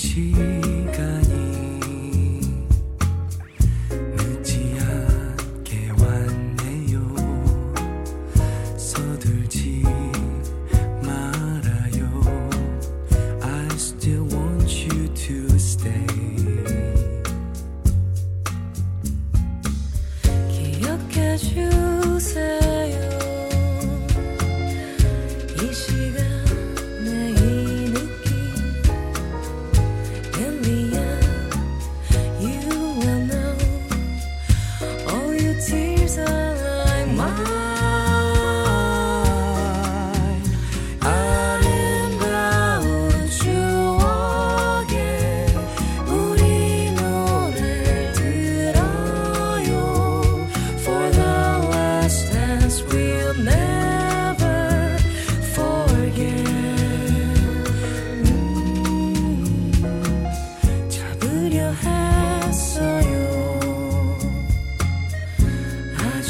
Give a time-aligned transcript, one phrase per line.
[0.00, 0.29] 心。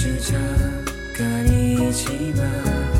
[0.02, 0.32] 那就这
[1.12, 2.99] 个一起吧。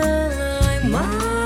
[0.00, 0.90] time.
[0.90, 1.45] My